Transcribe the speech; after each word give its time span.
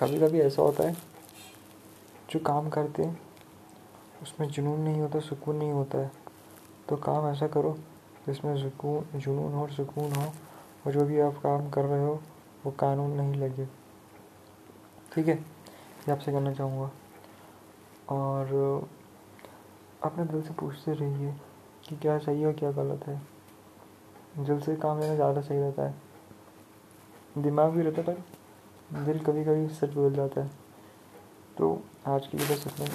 कभी 0.00 0.18
कभी 0.18 0.40
ऐसा 0.40 0.62
होता 0.62 0.84
है, 0.84 0.96
जो 2.30 2.40
काम 2.40 2.68
करते 2.68 3.02
हैं, 3.02 3.20
उसमें 4.22 4.48
जुनून 4.48 4.80
नहीं 4.80 5.00
होता, 5.00 5.20
सुकून 5.20 5.56
नहीं 5.56 5.72
होता 5.72 5.98
है। 5.98 6.12
तो 6.88 6.96
काम 6.96 7.28
ऐसा 7.28 7.46
करो, 7.46 7.78
जिसमें 8.26 8.56
सुकून, 8.56 9.18
जुनून 9.18 9.52
हो 9.52 9.66
सुकून 9.66 10.12
हो, 10.12 10.32
और 10.86 10.92
जो 10.92 11.04
भी 11.04 11.20
आप 11.20 11.34
काम 11.34 11.70
कर 11.70 11.84
रहे 11.84 12.06
हो, 12.06 12.20
वो 12.66 12.70
कानून 12.70 13.10
नहीं 13.10 13.34
लगे। 13.34 13.66
ठीक 15.14 15.28
है? 15.28 15.34
ये 15.34 16.12
आपसे 16.12 16.32
करना 16.32 16.52
चाहूँगा। 16.52 16.90
और 18.08 18.88
अपने 20.02 20.24
दिल 20.24 20.42
से 20.42 20.54
पूछते 20.54 20.92
रहिए 20.92 21.34
कि 21.88 21.96
क्या 21.96 22.18
सही 22.18 22.44
और 22.44 22.52
क्या 22.52 22.70
गलत 22.70 23.06
है। 23.06 23.22
दिल 24.38 24.60
से 24.60 24.76
काम 24.76 25.00
लेना 25.00 25.14
ज़्यादा 25.14 25.40
सही 25.40 25.58
रहता 25.58 25.82
है। 25.82 25.94
दिमाग 27.38 27.70
भी 27.70 27.82
रहता 27.82 28.02
है 28.02 28.06
पर 28.06 28.39
दिल 28.92 29.18
कभी 29.18 29.44
कभी 29.44 29.68
सच 29.68 29.92
बोल 29.94 30.12
जाता 30.12 30.40
है। 30.40 30.50
तो 31.58 31.82
आज 32.06 32.26
के 32.26 32.38
लिए 32.38 32.46
बस 32.46 32.64
इतना 32.66 32.86